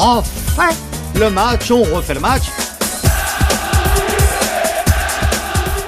refait 0.00 0.74
le 1.14 1.30
match, 1.30 1.70
on 1.70 1.82
refait 1.82 2.14
le 2.14 2.20
match. 2.20 2.44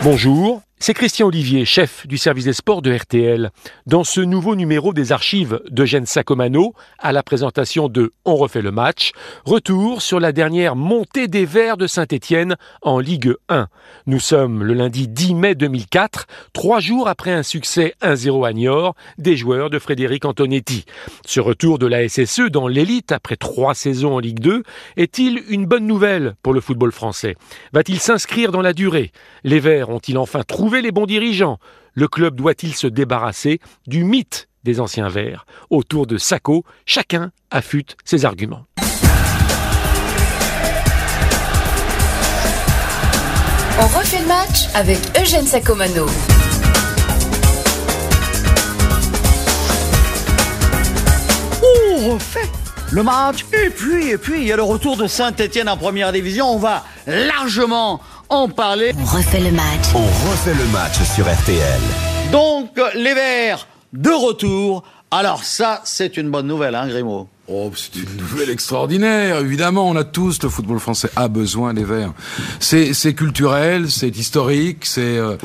Bonjour, 0.02 0.60
c'est 0.82 0.94
Christian 0.94 1.28
Olivier, 1.28 1.64
chef 1.64 2.08
du 2.08 2.18
service 2.18 2.46
des 2.46 2.52
sports 2.52 2.82
de 2.82 2.92
RTL. 2.92 3.52
Dans 3.86 4.02
ce 4.02 4.20
nouveau 4.20 4.56
numéro 4.56 4.92
des 4.92 5.12
archives 5.12 5.60
d'Eugène 5.70 6.06
Sacomano, 6.06 6.74
à 6.98 7.12
la 7.12 7.22
présentation 7.22 7.88
de 7.88 8.10
On 8.24 8.34
refait 8.34 8.62
le 8.62 8.72
match, 8.72 9.12
retour 9.44 10.02
sur 10.02 10.18
la 10.18 10.32
dernière 10.32 10.74
montée 10.74 11.28
des 11.28 11.44
Verts 11.44 11.76
de 11.76 11.86
Saint-Étienne 11.86 12.56
en 12.82 12.98
Ligue 12.98 13.34
1. 13.48 13.68
Nous 14.06 14.18
sommes 14.18 14.64
le 14.64 14.74
lundi 14.74 15.06
10 15.06 15.34
mai 15.34 15.54
2004, 15.54 16.26
trois 16.52 16.80
jours 16.80 17.06
après 17.06 17.30
un 17.30 17.44
succès 17.44 17.94
1-0 18.02 18.44
à 18.44 18.52
Niort 18.52 18.96
des 19.18 19.36
joueurs 19.36 19.70
de 19.70 19.78
Frédéric 19.78 20.24
Antonetti. 20.24 20.84
Ce 21.24 21.38
retour 21.38 21.78
de 21.78 21.86
la 21.86 22.08
SSE 22.08 22.50
dans 22.50 22.66
l'élite 22.66 23.12
après 23.12 23.36
trois 23.36 23.76
saisons 23.76 24.16
en 24.16 24.18
Ligue 24.18 24.40
2 24.40 24.64
est-il 24.96 25.44
une 25.48 25.66
bonne 25.66 25.86
nouvelle 25.86 26.34
pour 26.42 26.52
le 26.52 26.60
football 26.60 26.90
français? 26.90 27.36
Va-t-il 27.72 28.00
s'inscrire 28.00 28.50
dans 28.50 28.62
la 28.62 28.72
durée? 28.72 29.12
Les 29.44 29.60
Verts 29.60 29.88
ont-ils 29.88 30.18
enfin 30.18 30.42
trouvé 30.42 30.71
les 30.80 30.92
bons 30.92 31.06
dirigeants 31.06 31.58
Le 31.94 32.08
club 32.08 32.36
doit-il 32.36 32.74
se 32.74 32.86
débarrasser 32.86 33.60
du 33.86 34.04
mythe 34.04 34.48
des 34.64 34.80
anciens 34.80 35.08
verts 35.08 35.44
Autour 35.70 36.06
de 36.06 36.16
Sacco, 36.16 36.64
chacun 36.86 37.32
affûte 37.50 37.96
ses 38.04 38.24
arguments. 38.24 38.64
On 43.80 43.86
refait 43.86 44.20
le 44.20 44.28
match 44.28 44.68
avec 44.74 44.98
Eugène 45.20 45.46
Sacomano. 45.46 46.06
On 51.62 52.14
refait 52.14 52.61
le 52.92 53.02
match. 53.02 53.46
Et 53.52 53.70
puis, 53.70 54.10
et 54.10 54.18
puis, 54.18 54.42
il 54.42 54.46
y 54.46 54.52
a 54.52 54.56
le 54.56 54.62
retour 54.62 54.96
de 54.96 55.06
Saint-Etienne 55.06 55.68
en 55.68 55.76
première 55.76 56.12
division. 56.12 56.46
On 56.50 56.58
va 56.58 56.84
largement 57.06 58.00
en 58.28 58.48
parler. 58.48 58.92
On 58.98 59.16
refait 59.16 59.40
le 59.40 59.50
match. 59.50 59.94
On 59.94 60.30
refait 60.30 60.54
le 60.54 60.66
match 60.68 61.02
sur 61.14 61.24
RTL. 61.24 61.80
Donc, 62.30 62.80
les 62.94 63.14
Verts 63.14 63.66
de 63.92 64.10
retour. 64.10 64.84
Alors 65.10 65.44
ça, 65.44 65.80
c'est 65.84 66.16
une 66.16 66.30
bonne 66.30 66.46
nouvelle, 66.46 66.74
hein, 66.74 66.86
Grimaud? 66.86 67.28
Oh, 67.48 67.72
c'est 67.74 67.96
une 67.98 68.16
nouvelle 68.18 68.50
extraordinaire. 68.50 69.38
Évidemment, 69.40 69.88
on 69.88 69.96
a 69.96 70.04
tous, 70.04 70.40
le 70.44 70.48
football 70.48 70.78
français 70.78 71.10
a 71.16 71.26
besoin 71.26 71.74
des 71.74 71.82
Verts. 71.82 72.12
C'est, 72.60 72.94
c'est 72.94 73.14
culturel, 73.14 73.90
c'est 73.90 74.16
historique, 74.16 74.86
c'est. 74.86 75.00
Euh, 75.18 75.36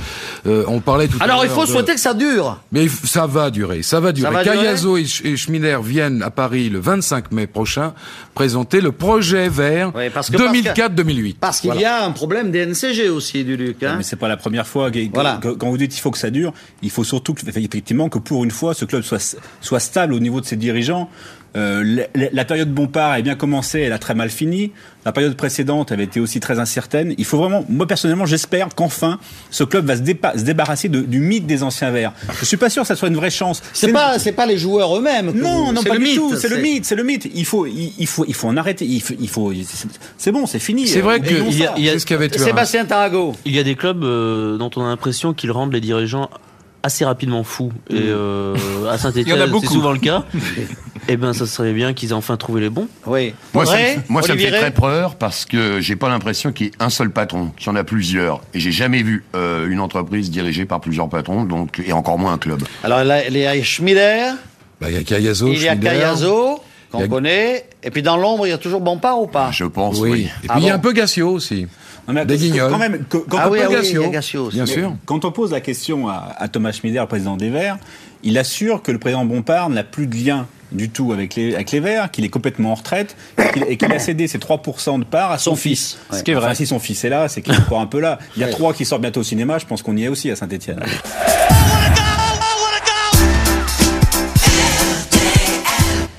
euh, 0.46 0.64
on 0.68 0.80
parlait 0.80 1.08
tout 1.08 1.18
à 1.20 1.26
l'heure. 1.26 1.38
Alors, 1.38 1.46
il 1.46 1.50
faut 1.50 1.66
de- 1.66 1.72
souhaiter 1.72 1.96
que 1.96 2.00
ça 2.00 2.14
dure. 2.14 2.60
Mais 2.72 2.88
ça 2.88 3.26
va 3.26 3.50
durer, 3.50 3.82
ça 3.82 4.00
va 4.00 4.12
durer. 4.12 4.32
va 4.32 4.44
Cayazo 4.44 4.96
et, 4.98 5.04
Sch- 5.06 5.26
et 5.26 5.36
Schmiller 5.38 5.80
viennent 5.84 6.22
à 6.22 6.30
Paris 6.30 6.70
le 6.70 6.80
25 6.80 7.32
mai 7.32 7.48
prochain 7.48 7.94
présenter 8.36 8.80
le 8.80 8.92
projet 8.92 9.50
vert 9.50 9.92
Oui, 9.96 10.12
parce 10.14 10.30
que- 10.30 10.38
2004-2008. 10.38 11.38
Parce 11.40 11.60
qu'il 11.62 11.74
y 11.76 11.84
a 11.86 12.06
un 12.06 12.12
problème 12.12 12.52
DNCG 12.52 13.10
aussi, 13.10 13.44
du 13.44 13.58
Luc. 13.58 13.82
Hein 13.82 13.96
Mais 13.98 14.04
c'est 14.04 14.16
pas 14.18 14.28
la 14.28 14.38
première 14.38 14.68
fois. 14.68 14.92
Voilà. 15.14 15.40
que- 15.42 15.48
Quand 15.50 15.72
vous 15.72 15.78
dites 15.78 15.98
il 15.98 16.00
faut 16.02 16.12
que 16.12 16.20
ça 16.20 16.30
dure, 16.30 16.54
il 16.84 16.92
faut 16.92 17.04
surtout 17.04 17.34
que, 17.34 17.42
effectivement 17.50 18.08
que 18.08 18.20
pour 18.20 18.44
une 18.44 18.52
fois 18.52 18.76
ce 18.76 18.86
club 18.86 19.02
soit 19.02 19.36
soit 19.62 19.80
stable 19.80 20.14
au 20.14 20.20
niveau 20.20 20.42
de 20.42 20.46
ses 20.46 20.58
dirigeants. 20.58 21.10
Euh, 21.56 22.06
la, 22.14 22.28
la 22.32 22.46
période 22.46 22.72
Bompard 22.72 23.12
a 23.14 23.22
bien 23.22 23.36
commencé, 23.36 23.80
elle 23.80 23.94
a 23.94 23.98
très 24.00 24.14
mal 24.14 24.30
fini. 24.30 24.72
La 25.06 25.12
période 25.12 25.36
précédente 25.36 25.92
avait 25.92 26.04
été 26.04 26.20
aussi 26.20 26.40
très 26.40 26.60
incertaine. 26.60 27.16
Il 27.18 27.26
faut 27.26 27.38
vraiment, 27.38 27.66
moi 27.70 27.88
personnellement, 27.88 28.26
j'espère 28.26 28.68
qu'enfin 28.76 29.18
ce 29.50 29.64
club 29.64 29.86
va 29.86 29.96
se, 29.96 30.02
dépa- 30.02 30.38
se 30.38 30.44
débarrasser 30.44 30.90
de- 30.90 31.02
du 31.02 31.20
mythe 31.20 31.48
des 31.48 31.64
anciens 31.64 31.90
verts. 31.92 32.12
Je 32.40 32.46
suis 32.46 32.58
pas 32.58 32.70
sûr 32.70 32.82
que 32.84 32.88
ça 32.88 32.96
soit 32.96 33.08
une 33.08 33.16
vraie 33.16 33.30
chance. 33.30 33.64
C'est 33.74 33.92
pas, 33.94 34.20
c'est 34.20 34.34
pas 34.34 34.46
les 34.46 34.58
joueurs 34.58 34.96
eux-mêmes. 34.98 35.32
non, 35.34 35.66
vous- 35.68 35.72
non, 35.74 35.84
pas 35.84 35.94
le 35.94 36.00
du 36.00 36.06
mythe, 36.06 36.16
tout. 36.18 36.36
C'est 36.36 36.50
le 36.50 36.58
mythe, 36.58 36.86
c'est 36.86 36.96
le 36.96 37.04
mythe. 37.04 37.28
Il 37.34 37.46
faut, 37.46 37.66
il, 37.66 37.94
il 37.98 38.08
faut, 38.08 38.26
il 38.28 38.34
faut 38.34 38.48
en 38.50 38.58
arrêter. 38.58 38.86
Il 38.86 39.02
faut, 39.02 39.14
il 39.20 39.30
faut 39.30 39.54
c'est- 40.18 40.32
bon, 40.32 40.46
c'est 40.46 40.60
fini. 40.60 40.88
C'est 40.88 41.02
vrai 41.02 41.16
Euh, 41.16 41.20
que 41.20 41.34
il 41.50 41.58
y 41.58 41.66
a- 41.66 41.74
il 41.78 41.84
y 41.86 41.90
a- 41.90 41.98
ce 41.98 42.06
qu'avait. 42.06 42.30
Sébastien 42.38 42.86
Tarago. 42.86 43.34
Il 43.46 43.56
y 43.56 43.60
a 43.60 43.64
des 43.64 43.76
clubs 43.76 44.04
euh, 44.04 44.58
dont 44.58 44.70
on 44.76 44.84
a 44.84 44.88
l'impression 44.90 45.34
qu'ils 45.34 45.52
rendent 45.52 45.74
les 45.74 45.82
dirigeants 45.82 46.30
assez 46.84 47.04
rapidement 47.06 47.44
fous. 47.44 47.72
Et 47.90 47.96
euh, 47.96 48.54
à 48.56 48.58
Il 48.86 48.92
y 48.92 48.94
en 48.94 48.98
Saint-Etienne, 48.98 49.50
c'est 49.62 49.68
souvent 49.68 49.92
le 49.92 50.00
cas. 50.00 50.26
Eh 51.08 51.16
ben, 51.18 51.34
ça 51.34 51.46
serait 51.46 51.74
bien 51.74 51.94
qu'ils 51.94 52.10
aient 52.10 52.14
enfin 52.14 52.36
trouvé 52.38 52.60
les 52.62 52.70
bons. 52.70 52.88
Oui. 53.06 53.34
Moi, 53.54 53.66
ça, 53.66 53.78
me, 53.78 53.82
moi, 54.10 54.22
ça 54.22 54.34
me 54.34 54.40
fait 54.40 54.52
très 54.52 54.72
peur 54.72 55.16
parce 55.16 55.46
que 55.46 55.80
j'ai 55.80 55.96
pas 55.96 56.10
l'impression 56.10 56.52
qu'il 56.52 56.68
y 56.68 56.70
ait 56.70 56.74
un 56.80 56.90
seul 56.90 57.12
patron, 57.12 57.52
qu'il 57.58 57.68
y 57.68 57.70
en 57.70 57.76
a 57.76 57.84
plusieurs. 57.84 58.42
Et 58.54 58.60
j'ai 58.60 58.72
jamais 58.72 59.02
vu 59.04 59.24
euh, 59.36 59.68
une 59.70 59.80
entreprise 59.80 60.30
dirigée 60.30 60.66
par 60.66 60.82
plusieurs 60.82 61.08
patrons, 61.10 61.44
donc 61.46 61.82
et 61.86 61.94
encore 61.94 62.20
moins 62.20 62.34
un 62.34 62.38
club. 62.38 62.62
Alors, 62.84 63.04
là, 63.04 63.28
il 63.28 63.38
y 63.38 63.46
a 63.46 63.64
Schmider, 63.64 64.32
Bah, 64.82 64.88
il 64.90 64.96
y 64.96 65.00
a 65.00 65.04
Cayazo, 65.04 65.48
il 65.48 65.62
y 65.62 65.68
a. 65.70 65.76
Cayazo, 65.76 66.60
Il 66.60 66.92
qu'on 66.92 67.00
y 67.00 67.04
a- 67.04 67.08
connaît. 67.08 67.66
Et 67.84 67.90
puis, 67.92 68.02
dans 68.02 68.18
l'ombre, 68.18 68.46
il 68.48 68.50
y 68.50 68.54
a 68.54 68.58
toujours 68.58 68.82
Bompard 68.82 69.22
ou 69.22 69.28
pas? 69.28 69.50
Je 69.52 69.64
pense, 69.66 70.00
Oui. 70.00 70.10
oui. 70.12 70.20
Et 70.44 70.48
puis 70.48 70.50
Ah 70.50 70.56
il 70.60 70.66
y 70.66 70.70
a 70.70 70.74
bon 70.74 70.76
un 70.76 70.80
peu 70.80 70.92
Gassio 70.94 71.30
aussi. 71.30 71.68
Non, 72.08 72.14
mais 72.14 72.26
Des 72.26 72.38
Guignols. 72.38 72.72
Quand 72.72 72.78
même, 72.78 73.04
quand 73.10 73.20
Ah 73.38 73.48
on 73.48 73.52
oui, 73.52 73.60
peut- 73.60 73.66
ah 73.66 73.70
oui, 73.70 73.76
Gassio. 73.76 74.02
il 74.02 74.06
y 74.06 74.08
a 74.08 74.12
Gassio 74.12 74.46
aussi. 74.46 74.56
Bien 74.56 74.66
sûr. 74.66 74.94
Quand 75.06 75.26
on 75.26 75.32
pose 75.32 75.52
la 75.52 75.60
question 75.62 76.08
à, 76.08 76.34
à 76.38 76.48
Thomas 76.48 76.72
Schmider, 76.72 77.00
le 77.00 77.06
président 77.06 77.36
des 77.38 77.50
Verts, 77.50 77.78
il 78.24 78.38
assure 78.38 78.82
que 78.82 78.92
le 78.94 79.00
président 79.00 79.26
Bompard 79.26 79.70
n'a 79.70 79.84
plus 79.84 80.08
de 80.08 80.16
lien 80.16 80.48
du 80.72 80.90
tout 80.90 81.14
avec 81.14 81.36
les, 81.36 81.56
avec 81.56 81.72
les 81.72 81.80
Verts, 81.80 82.12
qu'il 82.12 82.26
est 82.26 82.30
complètement 82.30 82.72
en 82.72 82.76
retraite 82.76 83.16
et 83.68 83.78
qu'il- 83.78 83.92
a 83.92 84.00
cédé 84.00 84.28
ses 84.28 84.38
3% 84.40 85.00
de 85.00 85.06
part 85.06 85.32
à 85.32 85.38
son, 85.38 85.52
Son 85.52 85.56
fils. 85.56 85.98
fils. 86.10 86.18
Ce 86.20 86.24
qui 86.24 86.32
est 86.32 86.34
vrai. 86.36 86.54
si 86.56 86.66
son 86.68 86.80
fils 86.80 87.04
est 87.06 87.10
là, 87.10 87.28
c'est 87.30 87.42
qu'il 87.42 87.54
est 87.54 87.58
encore 87.58 87.80
un 87.82 87.86
peu 87.88 88.00
là. 88.00 88.20
Il 88.36 88.42
y 88.42 88.44
a 88.44 88.50
trois 88.50 88.74
qui 88.74 88.84
sortent 88.86 89.02
bientôt 89.02 89.22
au 89.22 89.24
cinéma, 89.24 89.58
je 89.60 89.66
pense 89.66 89.82
qu'on 89.82 89.96
y 89.96 90.04
est 90.04 90.08
aussi 90.10 90.30
à 90.30 90.36
Saint-Etienne. 90.36 90.84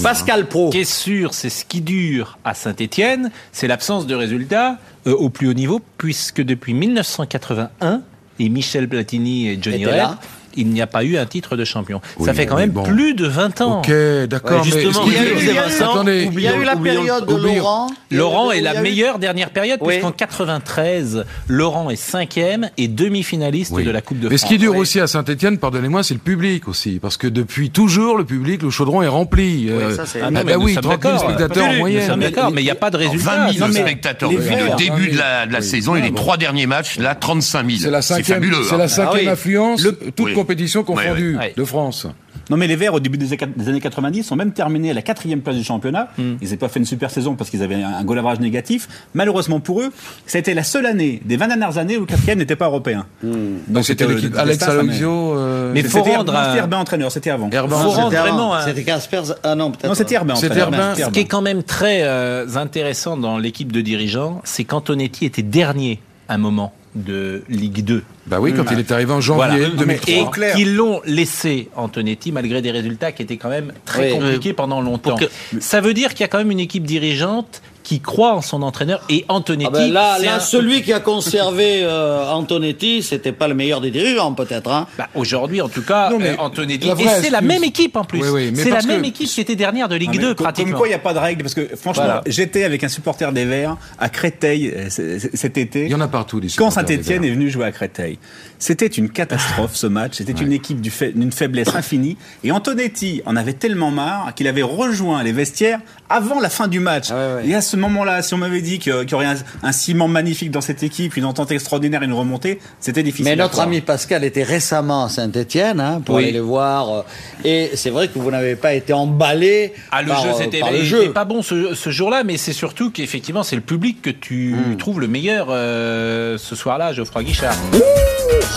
Pascal 0.02 0.46
Pro. 0.46 0.68
Ce 0.68 0.72
qui 0.76 0.80
est 0.80 0.84
sûr, 0.90 1.34
c'est 1.34 1.50
ce 1.50 1.64
qui 1.64 1.80
dure 1.80 2.38
à 2.44 2.54
Saint-Étienne, 2.54 3.30
c'est 3.52 3.66
l'absence 3.66 4.06
de 4.06 4.14
résultats 4.14 4.78
euh, 5.06 5.12
au 5.14 5.28
plus 5.28 5.48
haut 5.48 5.54
niveau, 5.54 5.80
puisque 5.98 6.40
depuis 6.40 6.72
1981, 6.72 8.02
et 8.38 8.48
Michel 8.48 8.88
Platini 8.88 9.48
et 9.48 9.58
Johnny 9.60 9.84
Rep. 9.84 10.10
il 10.58 10.68
n'y 10.68 10.82
a 10.82 10.86
pas 10.86 11.04
eu 11.04 11.16
un 11.16 11.24
titre 11.26 11.56
de 11.56 11.64
champion. 11.64 12.00
Oui, 12.18 12.26
Ça 12.26 12.34
fait 12.34 12.46
quand 12.46 12.56
mais 12.56 12.62
même 12.62 12.70
bon. 12.70 12.82
plus 12.82 13.14
de 13.14 13.26
20 13.26 13.60
ans. 13.62 13.78
Ok, 13.80 13.90
d'accord. 14.28 14.50
Ouais, 14.52 14.58
mais 14.58 14.80
justement, 14.82 15.04
qu'il 15.04 15.12
il 15.12 15.16
y 15.16 15.18
a 15.18 15.22
eu- 15.22 15.26
faut- 15.34 15.40
il 15.40 15.46
y 15.46 15.50
a 15.50 15.52
eu- 15.68 15.82
Attendez, 15.82 16.28
Il 16.32 16.40
y 16.40 16.46
a 16.48 16.56
eu 16.56 16.64
la 16.64 16.76
période 16.76 17.26
de 17.26 17.34
Laurent. 17.36 17.88
Laurent 18.10 18.50
est 18.52 18.60
la 18.60 18.78
eu- 18.78 18.82
meilleure 18.82 19.18
dernière 19.18 19.50
période, 19.50 19.78
Oui. 19.82 19.94
puisqu'en 19.94 20.12
93, 20.12 21.24
Laurent 21.48 21.90
est 21.90 21.96
cinquième 21.96 22.70
et 22.76 22.88
demi-finaliste 22.88 23.72
Oui. 23.74 23.84
de 23.84 23.90
la 23.90 24.00
Coupe 24.00 24.18
de 24.20 24.28
Mais 24.28 24.36
France. 24.36 24.48
ce 24.48 24.54
qui 24.54 24.58
dure 24.58 24.72
oui. 24.74 24.78
aussi 24.80 25.00
à 25.00 25.06
Saint-Etienne, 25.06 25.58
pardonnez-moi, 25.58 26.02
c'est 26.02 26.14
le 26.14 26.20
public 26.20 26.68
aussi. 26.68 26.98
Parce 27.00 27.16
que 27.16 27.26
depuis 27.26 27.70
toujours, 27.70 28.16
le 28.18 28.24
public, 28.24 28.62
le 28.62 28.70
chaudron 28.70 29.02
est 29.02 29.08
rempli. 29.08 29.68
Euh, 29.70 29.94
ça, 29.94 30.06
c'est- 30.06 30.20
Ah 30.20 30.26
ah 30.28 30.30
bah 30.30 30.40
mais 30.44 30.54
nous 30.54 30.62
oui, 30.62 30.74
sommes 30.74 30.82
30 30.82 31.02
000 31.02 31.14
d'accord. 31.14 31.30
spectateurs 31.30 31.68
en 31.68 31.74
moyenne. 31.74 32.18
d'accord, 32.20 32.50
mais 32.52 32.60
il 32.62 32.64
n'y 32.64 32.70
a 32.70 32.74
pas 32.74 32.90
de 32.90 32.96
résultat. 32.96 33.30
20 33.46 33.52
000 33.52 33.66
Non, 33.66 33.72
mais 33.72 33.80
spectateurs 33.80 34.30
depuis 34.30 34.48
le 34.56 34.76
début 34.76 35.08
de 35.12 35.18
la, 35.18 35.60
saison 35.60 35.96
et 35.96 36.00
les 36.02 36.12
trois 36.12 36.36
derniers 36.36 36.66
matchs, 36.66 36.98
là, 36.98 37.14
35 37.14 37.68
000. 37.68 37.92
C'est 38.00 38.22
fabuleux. 38.22 38.56
c'est 38.68 38.74
hein. 38.74 38.78
la 38.78 38.88
cinquième 38.88 39.28
Ah 39.28 39.32
affluence, 39.32 39.86
toute 40.16 40.34
Oui. 40.48 40.54
compétition 40.56 40.82
confondue, 40.84 41.36
ouais. 41.36 41.52
de 41.56 41.64
France. 41.64 42.06
Non, 42.50 42.56
mais 42.56 42.66
les 42.66 42.76
Verts, 42.76 42.94
au 42.94 43.00
début 43.00 43.18
des, 43.18 43.32
années- 43.34 43.52
des 43.56 43.68
années 43.68 43.80
90, 43.80 44.22
sont 44.22 44.34
même 44.36 44.52
terminés 44.52 44.90
à 44.90 44.94
la 44.94 45.02
quatrième 45.02 45.42
place 45.42 45.56
du 45.56 45.64
championnat. 45.64 46.08
Hmm. 46.16 46.36
Ils 46.40 46.44
n'avaient 46.44 46.56
pas 46.56 46.68
fait 46.68 46.78
une 46.78 46.86
super 46.86 47.10
saison 47.10 47.34
parce 47.34 47.50
qu'ils 47.50 47.62
avaient 47.62 47.82
un, 47.82 48.02
goal 48.04 48.18
average 48.18 48.40
négatif. 48.40 48.88
Malheureusement 49.12 49.60
pour 49.60 49.82
eux, 49.82 49.92
ça 50.26 50.38
a 50.38 50.40
été 50.40 50.54
la 50.54 50.62
seule 50.62 50.86
année 50.86 51.20
des 51.24 51.36
20 51.36 51.48
dernières 51.48 51.76
années 51.76 51.96
où 51.98 52.00
le 52.00 52.06
quatrième 52.06 52.38
n'était 52.38 52.56
pas 52.56 52.66
européen. 52.66 53.04
Donc 53.22 53.84
c'était 53.84 54.06
l'équipe 54.06 54.32
le 54.32 54.38
Alex 54.38 54.64
ça 54.64 54.70
Aloisio, 54.72 55.36
euh, 55.36 55.72
Mais 55.74 55.82
faut 55.82 55.98
Herbin- 55.98 56.16
rendre 56.16 56.42
c'était 56.46 56.58
Herbin 56.58 56.78
entraîneur, 56.78 57.12
c'était 57.12 57.30
avant. 57.30 57.50
Herbin. 57.50 57.76
faut 57.76 57.90
rendre 57.90 58.16
vraiment 58.16 58.54
un- 58.54 58.64
C'était 58.64 58.84
Casper. 58.84 59.22
Ah 59.42 59.54
non, 59.54 59.70
peut-être. 59.70 59.88
Non, 59.88 59.94
c'était 59.94 60.14
Herbin 60.14 60.34
C'était 60.36 60.62
entraîneur. 60.62 60.82
Herbin. 60.90 61.04
Ce 61.04 61.10
qui 61.10 61.20
est 61.20 61.24
quand 61.26 61.42
même 61.42 61.62
très 61.62 62.00
euh, 62.04 62.46
intéressant 62.56 63.16
dans 63.18 63.36
l'équipe 63.36 63.72
de 63.72 63.80
dirigeants, 63.82 64.40
c'est 64.44 64.64
qu'Antonetti 64.64 65.26
était 65.26 65.42
dernier 65.42 66.00
à 66.28 66.34
un 66.34 66.38
moment 66.38 66.72
de 66.94 67.42
Ligue 67.50 67.84
2. 67.84 68.02
Bah 68.28 68.38
oui, 68.40 68.52
quand 68.54 68.64
il 68.72 68.78
est 68.78 68.92
arrivé 68.92 69.12
en 69.12 69.20
janvier 69.20 69.58
Voilà. 69.58 69.68
2003. 69.76 70.12
Et 70.14 70.52
qu'ils 70.56 70.74
l'ont 70.76 71.00
laissé, 71.04 71.68
Antonetti, 71.76 72.32
malgré 72.32 72.62
des 72.62 72.70
résultats 72.70 73.12
qui 73.12 73.22
étaient 73.22 73.36
quand 73.36 73.48
même 73.50 73.72
très 73.84 74.12
Oui. 74.12 74.18
compliqués 74.18 74.52
pendant 74.52 74.80
longtemps. 74.80 75.16
Que- 75.16 75.24
Ça 75.60 75.80
veut 75.80 75.94
dire 75.94 76.10
qu'il 76.10 76.20
y 76.20 76.24
a 76.24 76.28
quand 76.28 76.38
même 76.38 76.50
une 76.50 76.60
équipe 76.60 76.84
dirigeante 76.84 77.62
qui 77.84 78.00
croit 78.00 78.34
en 78.34 78.42
son 78.42 78.60
entraîneur 78.60 79.00
et 79.08 79.24
Antonetti. 79.28 79.70
Ah 79.72 79.78
ben 79.78 79.92
là, 79.92 80.16
c'est 80.18 80.26
là 80.26 80.34
un- 80.34 80.40
celui 80.40 80.82
qui 80.82 80.92
a 80.92 81.00
conservé 81.00 81.80
euh, 81.84 82.30
Antonetti, 82.30 83.02
c'était 83.02 83.32
pas 83.32 83.48
le 83.48 83.54
meilleur 83.54 83.80
des 83.80 83.90
dirigeants, 83.90 84.34
peut-être. 84.34 84.70
Hein. 84.70 84.86
Bah, 84.98 85.08
Aujourd'hui, 85.14 85.62
en 85.62 85.70
tout 85.70 85.80
cas, 85.80 86.10
Non, 86.10 86.18
mais 86.18 86.32
euh, 86.32 86.36
Antonetti. 86.38 86.86
Et 86.86 86.92
c'est 87.22 87.30
la 87.30 87.40
même 87.40 87.64
équipe 87.64 87.96
en 87.96 88.04
plus. 88.04 88.20
Oui, 88.20 88.28
oui, 88.30 88.52
mais 88.54 88.62
c'est 88.62 88.68
la 88.70 88.82
même 88.82 89.00
que- 89.00 89.06
équipe 89.06 89.26
qui 89.26 89.40
était 89.40 89.56
dernière 89.56 89.88
de 89.88 89.96
Ligue 89.96 90.10
Non, 90.10 90.16
mais 90.16 90.22
2 90.22 90.34
comme- 90.34 90.44
pratiquement. 90.44 90.72
Comme 90.72 90.78
quoi, 90.80 90.86
il 90.88 90.90
n'y 90.90 90.96
a 90.96 90.98
pas 90.98 91.14
de 91.14 91.18
règle, 91.18 91.42
parce 91.42 91.54
que 91.54 91.66
franchement, 91.76 92.02
Voilà. 92.04 92.20
j'étais 92.26 92.64
avec 92.64 92.84
un 92.84 92.88
supporter 92.88 93.32
des 93.32 93.46
Verts 93.46 93.78
à 93.98 94.10
Créteil 94.10 94.70
euh, 94.76 94.88
cet 95.32 95.56
été. 95.56 95.84
Il 95.86 95.90
y 95.90 95.94
en 95.94 96.00
a 96.02 96.08
partout, 96.08 96.40
des 96.40 96.48
Quand 96.54 96.68
Verts. 96.68 96.90
est 96.90 97.30
venu 97.30 97.48
jouer 97.48 97.64
à 97.64 97.72
Créteil, 97.72 98.17
c'était 98.58 98.86
une 98.86 99.08
catastrophe 99.10 99.74
ce 99.76 99.86
match. 99.86 100.14
C'était 100.16 100.32
une 100.32 100.52
équipe 100.52 100.80
du 100.80 100.90
fa- 100.90 101.10
d'une 101.12 101.30
faiblesse 101.32 101.74
infinie. 101.74 102.16
Et 102.44 102.50
Antonetti 102.52 103.22
en 103.26 103.36
avait 103.36 103.52
tellement 103.52 103.90
marre 103.90 104.34
qu'il 104.34 104.48
avait 104.48 104.62
rejoint 104.62 105.22
les 105.22 105.32
vestiaires 105.32 105.80
avant 106.08 106.40
la 106.40 106.48
fin 106.50 106.66
du 106.68 106.80
match. 106.80 107.06
Ah 107.10 107.14
ouais, 107.14 107.34
ouais. 107.42 107.48
Et 107.50 107.54
à 107.54 107.60
ce 107.60 107.76
moment-là, 107.76 108.22
si 108.22 108.34
on 108.34 108.38
m'avait 108.38 108.60
dit 108.62 108.78
qu'il 108.78 108.92
y 109.10 109.14
aurait 109.14 109.26
un, 109.26 109.36
un 109.62 109.72
ciment 109.72 110.08
magnifique 110.08 110.50
dans 110.50 110.60
cette 110.60 110.82
équipe, 110.82 111.16
une 111.16 111.24
entente 111.24 111.52
extraordinaire, 111.52 112.02
une 112.02 112.12
remontée, 112.12 112.58
c'était 112.80 113.02
difficile. 113.02 113.26
Mais 113.26 113.36
notre 113.36 113.60
ami 113.60 113.80
Pascal 113.80 114.24
était 114.24 114.42
récemment 114.42 115.04
à 115.04 115.08
Saint-Etienne 115.08 115.78
hein, 115.80 116.00
pour 116.04 116.16
Oui. 116.16 116.24
aller 116.24 116.32
les 116.32 116.40
voir. 116.40 117.04
Et 117.44 117.70
c'est 117.74 117.90
vrai 117.90 118.08
que 118.08 118.18
vous 118.18 118.30
n'avez 118.30 118.56
pas 118.56 118.74
été 118.74 118.92
emballé 118.92 119.72
Ah, 119.92 120.02
le 120.02 120.08
par, 120.08 120.22
jeu, 120.24 120.30
euh, 120.30 120.32
c'était 120.38 120.60
le 120.60 121.12
pas 121.12 121.24
bon 121.24 121.42
ce, 121.42 121.74
ce 121.74 121.90
jour-là, 121.90 122.24
mais 122.24 122.36
c'est 122.36 122.52
surtout 122.52 122.90
qu'effectivement, 122.90 123.42
c'est 123.44 123.56
le 123.56 123.62
public 123.62 124.02
que 124.02 124.10
tu 124.10 124.48
Hmm. 124.48 124.76
trouves 124.76 125.00
le 125.00 125.08
meilleur 125.08 125.48
euh, 125.50 126.38
ce 126.38 126.56
soir-là, 126.56 126.92
Geoffroy 126.92 127.22
Guichard. 127.22 127.54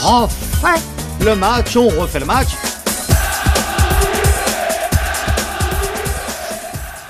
Enfin, 0.04 0.76
le 1.24 1.36
match, 1.36 1.76
on 1.76 1.88
refait 1.90 2.20
le 2.20 2.26
match. 2.26 2.50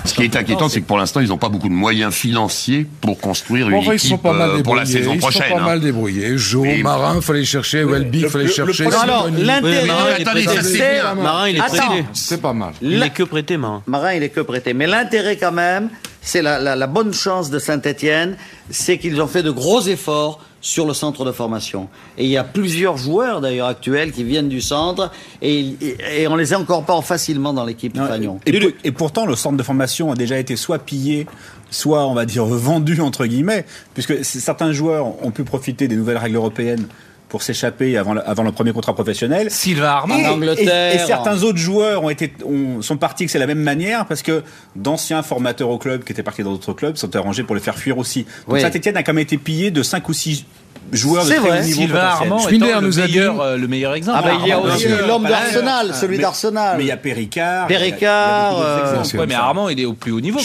Ce 0.04 0.14
qui 0.16 0.24
est 0.24 0.36
inquiétant, 0.36 0.68
c'est 0.68 0.82
que 0.82 0.86
pour 0.88 0.98
l'instant, 0.98 1.22
ils 1.22 1.30
n'ont 1.30 1.38
pas 1.38 1.48
beaucoup 1.48 1.70
de 1.70 1.74
moyens 1.74 2.14
financiers 2.14 2.86
pour 3.00 3.18
construire 3.22 3.70
une 3.70 3.76
Bon, 3.82 3.92
ils 3.92 3.96
équipe 3.96 4.10
sont 4.10 4.18
pas 4.18 4.34
mal 4.34 4.50
euh, 4.50 4.58
débrouillés. 4.58 4.64
pour 4.64 4.76
la 4.76 4.86
saison 4.86 5.14
ils 5.14 5.20
prochaine. 5.20 5.44
sont 5.48 5.56
pas 5.56 5.62
hein. 5.62 5.66
mal 5.66 5.80
débrouillés. 5.80 6.38
Jo, 6.38 6.64
Mais- 6.64 6.84
Marin, 6.84 7.22
fallait 7.22 7.46
chercher. 7.46 7.86
Welby, 7.86 8.24
fallait 8.24 8.50
chercher. 8.50 8.88
Non, 8.88 9.00
alors, 9.00 9.30
l'intérêt, 9.32 9.86
il 10.20 10.22
attendez, 10.28 10.44
ça, 10.44 10.64
c'est 10.64 10.78
bien. 11.02 11.14
Marin, 11.16 11.48
il 11.48 11.56
est 11.58 11.60
prêté. 11.62 12.06
C'est 12.14 12.42
pas 12.42 12.52
mal. 12.52 12.74
Il 12.82 13.02
est 13.02 13.10
que 13.12 13.24
prêté, 13.24 13.56
Marin. 13.56 13.84
Marin, 13.88 14.14
il 14.14 14.24
est 14.24 14.30
que 14.30 14.42
prêté. 14.42 14.74
Mais 14.74 14.86
l'intérêt 14.88 15.38
quand 15.38 15.54
même, 15.54 15.90
c'est 16.22 16.42
la, 16.42 16.60
la- 16.60 16.76
la 16.76 16.88
bonne 16.88 17.14
chance 17.14 17.50
de 17.50 17.58
Saint-Etienne, 17.60 18.36
c'est 18.70 18.98
qu'ils 18.98 19.22
ont 19.22 19.28
fait 19.28 19.44
de 19.44 19.52
gros 19.52 19.82
efforts 19.82 20.40
sur 20.62 20.86
le 20.86 20.94
centre 20.94 21.26
de 21.26 21.32
formation. 21.32 21.90
Et 22.18 22.24
il 22.26 22.30
y 22.30 22.38
a 22.38 22.44
plusieurs 22.44 22.96
joueurs 22.98 23.42
d'ailleurs 23.42 23.68
actuels 23.68 24.12
qui 24.12 24.24
viennent 24.24 24.48
du 24.50 24.62
centre 24.62 25.12
et, 25.42 25.60
et- 25.82 26.22
et 26.22 26.28
on 26.28 26.36
les 26.36 26.54
incorpore 26.54 27.04
facilement 27.04 27.52
dans 27.52 27.66
l'équipe 27.66 27.96
Non, 27.96 28.06
Fagnon. 28.08 28.40
et, 28.46 28.60
pour- 28.60 28.70
et 28.84 28.92
pourtant, 28.92 29.26
le 29.26 29.36
centre 29.36 29.58
de 29.58 29.64
formation 29.64 30.12
a 30.12 30.16
déjà 30.16 30.38
été 30.38 30.56
soit 30.56 30.78
pillé, 30.80 31.26
soit, 31.72 32.06
on 32.06 32.14
va 32.14 32.26
dire, 32.26 32.46
vendu, 32.68 33.02
entre 33.02 33.26
guillemets, 33.26 33.66
puisque 33.96 34.24
certains 34.24 34.72
joueurs 34.72 35.26
ont 35.26 35.32
pu 35.32 35.44
profiter 35.44 35.88
des 35.88 35.96
nouvelles 35.96 36.18
règles 36.18 36.36
européennes 36.36 36.86
pour 37.32 37.42
s'échapper 37.44 37.98
avant, 37.98 38.14
le- 38.14 38.30
avant 38.30 38.44
le 38.44 38.52
premier 38.52 38.74
contrat 38.74 38.94
professionnel. 38.94 39.50
Sylvain 39.50 39.88
Armand. 39.88 40.16
En 40.16 40.34
Angleterre. 40.34 40.92
Et, 40.94 40.98
et 40.98 41.00
certains 41.08 41.42
autres 41.44 41.58
joueurs 41.58 42.04
ont 42.04 42.10
été, 42.10 42.34
ont- 42.46 42.82
sont 42.82 42.98
partis 42.98 43.26
que 43.26 43.32
c'est 43.32 43.40
la 43.40 43.48
même 43.48 43.62
manière 43.64 44.06
parce 44.06 44.22
que 44.22 44.44
d'anciens 44.76 45.24
formateurs 45.24 45.70
au 45.70 45.78
club 45.78 46.04
qui 46.04 46.12
étaient 46.12 46.24
partis 46.24 46.44
dans 46.44 46.52
d'autres 46.52 46.74
clubs 46.74 46.98
sont 46.98 47.16
arrangés 47.16 47.44
pour 47.44 47.56
les 47.56 47.62
faire 47.62 47.78
fuir 47.78 47.98
aussi. 47.98 48.24
Donc 48.46 48.56
Oui. 48.56 48.62
Saint-Etienne 48.62 48.98
a 48.98 49.04
quand 49.04 49.14
même 49.14 49.22
été 49.24 49.38
pillé 49.38 49.72
de 49.72 49.82
5 49.82 50.08
ou 50.10 50.14
6 50.14 50.46
joueurs 50.92 51.24
de 51.24 51.30
très 51.30 51.40
vrai. 51.40 51.60
haut 51.60 51.64
niveau. 51.64 51.82
Sylvain. 51.82 52.00
Armand 52.00 52.48
le, 52.50 52.82
nous 52.82 53.00
a 53.00 53.08
dit- 53.08 53.20
euh, 53.20 53.58
le 53.58 53.68
meilleur 53.68 53.94
exemple. 53.94 54.20
Ah 54.22 54.28
bah, 54.28 54.34
il 54.42 54.48
y 54.48 54.52
a 54.52 54.56
Armand, 54.58 54.74
aussi 54.76 54.88
l'homme 55.08 55.24
d'Arsenal, 55.24 55.88
euh, 55.90 55.94
celui 55.94 56.18
mais- 56.18 56.22
d'Arsenal. 56.24 56.76
Mais 56.78 56.84
il 56.84 56.88
y 56.88 56.92
a 56.92 56.98
Péricard. 56.98 57.68
il 57.70 57.74
y 57.74 57.76
a- 57.76 57.80
il 57.80 57.84
y 57.84 57.88
a 57.88 57.90
Péricard, 57.90 58.60
euh, 58.60 59.04
Ouais, 59.18 59.26
mais. 59.28 59.34
Armand, 59.36 59.70
il 59.70 59.80
est 59.80 59.86
au 59.86 59.94
plus 59.94 60.12
haut 60.12 60.20
niveau. 60.20 60.38
quand 60.40 60.44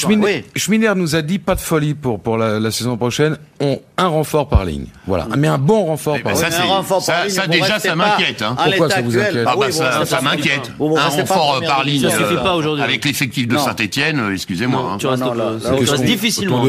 Schmider, 0.55 0.89
Oui. 0.89 0.95
Nous 0.97 1.15
a 1.17 1.23
dit 1.23 1.39
pas 1.39 1.55
de 1.55 1.61
folie 1.61 1.95
pour, 1.95 2.21
pour 2.21 2.37
la, 2.39 2.59
la 2.61 2.71
saison 2.71 2.97
prochaine. 2.97 3.37
On, 3.61 3.81
un 3.99 4.07
renfort 4.09 4.49
par 4.49 4.65
ligne. 4.65 4.87
Voilà. 5.07 5.27
Mais 5.37 5.49
un 5.49 5.57
bon 5.59 5.85
renfort 5.87 6.17
Eh 6.19 6.23
par 6.23 6.35
ben, 6.35 6.41
ligne. 6.43 6.51
ça, 6.51 6.63
Un 6.63 6.67
renfort 6.67 7.05
par 7.05 7.25
ligne, 7.25 7.35
ça, 7.35 7.47
déjà, 7.47 7.79
ça 7.79 7.95
m'inquiète, 7.97 8.43
hein. 8.43 8.55
Pourquoi 8.63 8.91
ça 8.91 9.01
vous 9.03 9.17
inquiète 9.19 9.47
Ah 9.47 9.55
bah 9.59 9.73
ça, 9.73 10.21
m'inquiète. 10.23 10.71
Un 10.81 11.09
renfort 11.09 11.61
par 11.67 11.83
ligne 11.85 11.95
division. 12.01 12.11
Ça 12.11 12.19
suffit 12.19 12.35
euh, 12.35 12.43
pas 12.43 12.55
aujourd'hui. 12.55 12.85
avec 12.85 13.05
l'effectif 13.05 13.49
de. 13.49 13.57
Saint-Etienne, 13.57 14.23
excusez-moi. 14.33 14.91
hein. 14.93 14.97
Tu 14.99 15.07
restes, 15.07 15.23
euh, 15.25 15.97
difficilement. 16.05 16.63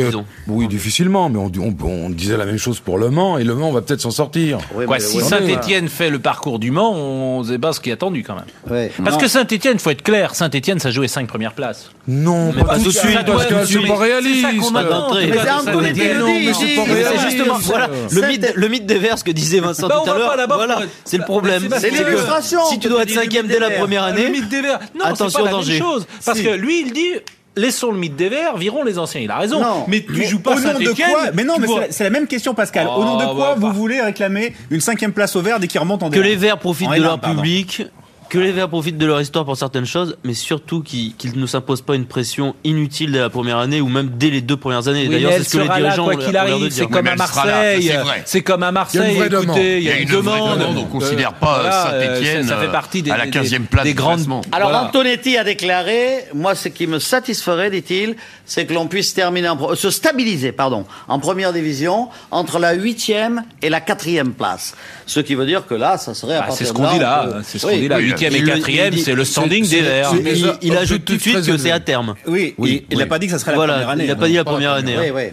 Oui, 0.48 0.68
difficilement, 0.68 1.30
mais 1.30 1.38
on, 1.40 1.50
dit- 1.50 1.60
on, 1.60 1.76
on 1.86 2.10
disait 2.10 2.38
la 2.38 2.46
même 2.46 2.58
chose 2.58 2.80
pour 2.80 2.98
Le 2.98 3.10
Mans, 3.10 3.38
et 3.38 3.44
Le 3.48 3.56
Mans, 3.56 3.70
on 3.70 3.72
va 3.72 3.82
peut-être 3.82 4.02
s'en 4.02 4.12
sortir. 4.12 4.58
Oui, 4.76 4.86
Quoi, 4.86 4.98
mais- 4.98 5.04
si 5.04 5.22
Saint-Etienne 5.22 5.88
fait 5.88 6.10
le 6.10 6.20
parcours 6.20 6.60
du 6.60 6.70
Mans, 6.72 6.92
on 6.94 7.44
ne 7.44 7.48
sait 7.48 7.58
pas 7.58 7.72
ce 7.72 7.80
qui 7.80 7.90
est 7.90 7.94
attendu 7.94 8.24
quand 8.24 8.36
même. 8.36 8.90
Parce 9.04 9.16
Non. 9.16 9.22
que 9.22 9.28
Saint-Etienne, 9.28 9.80
faut 9.80 9.90
être 9.90 10.02
clair, 10.04 10.36
Saint-Etienne, 10.36 10.80
ça 10.80 10.92
jouait 10.92 11.08
5 11.08 11.28
premières 11.28 11.54
places. 11.54 11.90
Non, 12.10 12.52
Mais 12.56 12.64
pas 12.64 12.78
tout 12.78 12.86
de 12.86 12.90
suite, 12.90 13.14
Ça 13.14 13.24
parce 13.24 13.46
que 13.46 13.66
c'est 13.66 13.88
pas 13.88 13.96
réaliste. 13.96 14.46
C'est 14.52 14.58
ça 14.58 14.70
qu'on 14.70 14.76
attend, 14.76 15.08
en 15.08 15.10
tout 15.12 15.18
Mais 15.22 15.32
cas, 15.32 15.62
c'est 15.64 17.20
justement, 17.30 17.58
voilà, 17.64 17.90
le 18.12 18.22
mythe, 18.28 18.54
le 18.56 18.68
mythe 18.68 18.86
des 18.86 18.98
vers, 19.00 19.18
ce 19.18 19.24
que 19.24 19.32
disait 19.32 19.60
Vincent 19.60 19.88
Bah, 19.88 20.02
tout 20.04 20.12
à 20.12 20.18
l'heure. 20.18 20.34
Voilà, 20.48 20.80
c'est 21.06 21.18
le 21.18 21.24
problème. 21.24 21.68
c'est 21.80 21.90
l'illustration. 21.90 22.60
Si 22.70 22.80
tu 22.80 22.90
dois 22.90 23.04
être 23.04 23.12
cinquième 23.12 23.48
dès 23.48 23.60
la 23.60 23.72
première 23.72 24.04
Le 24.08 24.14
année, 24.14 24.30
mythe 24.30 24.50
des 24.50 24.62
Verts. 24.62 24.80
Non, 24.98 25.06
Attention 25.06 25.30
c'est 25.30 25.36
pas 25.38 25.42
au 25.42 25.46
la 25.46 25.52
danger. 25.52 25.74
même 25.74 25.82
chose. 25.82 26.08
Parce 26.26 26.40
que 26.40 26.50
lui, 26.56 26.82
il 26.82 26.92
dit. 26.94 27.14
Laissons 27.58 27.92
le 27.92 27.98
mythe 27.98 28.16
des 28.16 28.30
Verts, 28.30 28.56
virons 28.58 28.84
les 28.84 28.98
anciens. 28.98 29.20
Il 29.22 29.30
a 29.32 29.38
raison. 29.38 29.60
Non. 29.62 29.84
Mais 29.88 30.02
tu 30.02 30.14
Mais 30.14 30.26
joues 30.26 30.40
pas 30.40 30.52
au 30.52 30.60
nom 30.60 30.62
de 30.80 30.86
Saint-Etienne. 30.86 31.10
quoi 31.12 31.22
Mais 31.34 31.44
non, 31.44 31.56
mais 31.60 31.68
c'est 31.90 32.04
la- 32.04 32.10
même 32.10 32.28
question, 32.28 32.54
Pascal. 32.54 32.88
au 32.88 33.04
nom 33.04 33.18
de 33.18 33.24
Oh, 33.30 33.36
quoi 33.36 33.48
bah, 33.50 33.56
vous 33.58 33.68
bah. 33.68 33.74
voulez 33.74 34.00
réclamer 34.02 34.54
une 34.70 34.80
cinquième 34.82 35.12
place 35.12 35.36
au 35.36 35.42
vert 35.42 35.60
dès 35.60 35.68
qu'ils 35.68 35.80
remontent 35.82 36.06
en 36.06 36.10
que 36.10 36.16
D1? 36.20 36.24
les 36.24 36.36
Verts 36.36 36.60
profitent 36.60 36.88
En 36.88 36.92
de 36.92 36.98
N1, 36.98 37.02
leur 37.02 37.20
public, 37.20 37.84
que 38.30 38.38
les 38.40 38.52
Verts 38.52 38.70
profitent 38.70 38.98
de 38.98 39.06
leur 39.06 39.22
histoire 39.22 39.46
pour 39.46 39.56
certaines 39.58 39.86
choses, 39.86 40.18
mais 40.24 40.34
surtout 40.34 40.82
qu'ils 40.82 41.16
qu'ils 41.16 41.40
ne 41.40 41.46
s'imposent 41.46 41.82
pas 41.82 41.96
une 41.96 42.06
pression 42.06 42.56
inutile 42.64 43.12
dès 43.12 43.20
la 43.20 43.30
première 43.30 43.58
année 43.58 43.82
ou 43.82 43.88
même 43.90 44.10
dès 44.18 44.30
les 44.30 44.42
deux 44.42 44.58
premières 44.58 44.88
années. 44.88 45.04
Oui, 45.08 45.10
D'ailleurs, 45.10 45.32
c'est 45.38 45.44
ce 45.44 45.50
que 45.54 45.58
les 45.60 45.64
sera 45.66 45.80
là, 45.80 45.86
dirigeants 45.86 46.06
quoi 46.06 46.16
qu'il 46.18 46.38
arrive. 46.38 46.70
C'est 46.72 46.88
comme 46.88 47.08
à 47.08 47.16
Marseille. 47.16 47.84
c'est 47.84 47.98
vrai. 47.98 48.22
C'est 48.26 48.42
comme 48.42 48.64
à 48.64 48.72
Marseille. 48.72 49.02
Il 49.14 49.18
y 49.18 49.22
a 49.22 49.26
une 49.26 49.30
demande. 49.32 49.44
Écoutez, 49.58 49.78
il 49.78 49.84
y 49.84 49.90
a 49.90 49.92
Il 49.92 49.96
y 49.96 50.00
a 50.00 50.02
une 50.02 50.10
une 50.10 50.16
vraie 50.16 50.38
demande. 50.40 50.60
demande. 50.60 50.78
On 50.78 50.86
considère 50.86 51.34
pas 51.34 51.72
Saint-Étienne, 51.90 52.50
euh, 52.52 52.72
partie 52.72 53.02
des, 53.02 53.12
à 53.12 53.18
la 53.18 53.26
des- 53.26 53.32
15e 53.32 53.66
place 53.66 53.84
des 53.84 53.94
grandes. 53.94 54.26
Alors 54.52 54.70
Voilà. 54.70 54.84
Antonetti 54.88 55.38
a 55.38 55.44
déclaré, 55.44 56.26
moi 56.34 56.56
ce 56.56 56.68
qui 56.70 56.88
me 56.88 57.00
satisferait, 57.00 57.70
dit-il, 57.70 58.16
c'est 58.46 58.66
que 58.66 58.74
l'on 58.74 58.88
puisse 58.88 59.14
terminer, 59.14 59.50
en 59.50 59.58
pro- 59.58 59.76
se 59.76 59.90
stabiliser, 59.90 60.52
pardon, 60.52 60.86
en 61.08 61.20
première 61.20 61.54
division 61.54 62.10
entre 62.32 62.60
la 62.60 62.74
huitième 62.74 63.44
et 63.62 63.70
la 63.70 63.82
quatrième 63.82 64.32
place. 64.34 64.76
Ce 65.06 65.20
qui 65.20 65.36
veut 65.36 65.46
dire 65.46 65.66
que 65.68 65.76
là, 65.76 65.98
ça 65.98 66.14
serait 66.14 66.36
à 66.36 66.40
Ah, 66.40 66.48
partir 66.48 66.58
c'est 66.58 66.66
ce 66.66 66.74
de 66.74 66.78
qu'on 66.78 66.84
là, 66.84 66.90
dit 66.92 66.98
on 66.98 67.02
là. 67.02 67.30
C'est 67.44 67.60
ce 67.60 67.66
qu'on 67.68 67.76
dit 67.78 67.88
là. 67.88 67.98
Huitième 68.20 68.36
et 68.36 68.44
quatrième, 68.44 68.98
c'est 68.98 69.16
le 69.16 69.26
standing 69.26 69.68
des 69.68 69.82
Verts. 69.82 70.14
Il, 70.62 70.78
ajoute 70.78 71.06
tout 71.06 71.16
de 71.16 71.22
suite 71.22 71.46
que 71.46 71.58
c'est 71.58 71.72
à 71.72 71.80
terme. 71.80 72.16
Oui, 72.28 72.56
il 72.90 72.98
n'a 72.98 73.06
pas 73.06 73.20
dit 73.20 73.28
que 73.28 73.34
ça 73.34 73.40
serait 73.40 73.52
la 73.52 73.58
première 73.58 73.90
année. 73.90 74.04
il 74.06 74.08
n'a 74.08 74.16
pas 74.16 74.28
dit 74.28 74.34
la 74.34 74.44
première 74.44 74.72
année. 74.74 74.96
Hein. 74.96 75.30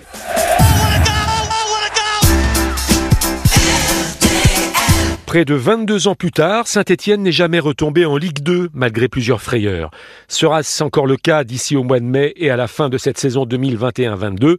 Près 5.27 5.45
de 5.45 5.55
22 5.55 6.07
ans 6.07 6.15
plus 6.15 6.31
tard, 6.31 6.69
Saint-Étienne 6.69 7.23
n'est 7.23 7.33
jamais 7.33 7.59
retombé 7.59 8.05
en 8.05 8.17
Ligue 8.17 8.39
2 8.41 8.69
malgré 8.73 9.09
plusieurs 9.09 9.43
frayeurs. 9.43 9.91
Sera-ce 10.29 10.85
encore 10.85 11.09
le 11.09 11.17
cas 11.17 11.43
d'ici 11.43 11.75
au 11.75 11.83
mois 11.83 11.99
de 11.99 12.05
mai 12.05 12.33
et 12.37 12.51
à 12.51 12.57
la 12.57 12.69
fin 12.69 12.89
de 12.89 12.99
cette 12.99 13.19
saison 13.19 13.45
2021-22 13.45 14.59